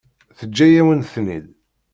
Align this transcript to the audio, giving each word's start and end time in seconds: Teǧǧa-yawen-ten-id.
Teǧǧa-yawen-ten-id. 0.37 1.45